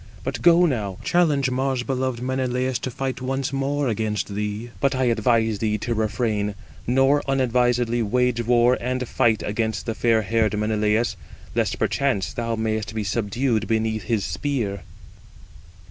[0.23, 4.71] But go now, challenge Mars beloved Menelaus to fight once more against thee!
[4.79, 6.55] But I advise thee to refrain,
[6.87, 11.15] nor unadvisedly wage war and fight against fair haired Menelaus,
[11.53, 14.81] lest perchance thou mayest be subdued beneath his spear."